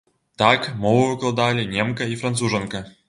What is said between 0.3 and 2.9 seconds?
Так мову выкладалі немка і францужанка.